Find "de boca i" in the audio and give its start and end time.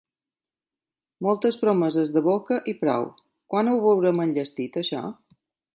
2.15-2.75